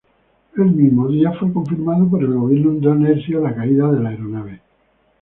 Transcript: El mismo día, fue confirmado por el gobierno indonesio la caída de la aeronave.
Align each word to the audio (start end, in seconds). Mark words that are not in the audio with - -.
El 0.57 0.71
mismo 0.71 1.07
día, 1.09 1.31
fue 1.33 1.53
confirmado 1.53 2.09
por 2.09 2.23
el 2.23 2.33
gobierno 2.33 2.71
indonesio 2.71 3.39
la 3.39 3.53
caída 3.53 3.87
de 3.91 3.99
la 4.01 4.09
aeronave. 4.09 4.59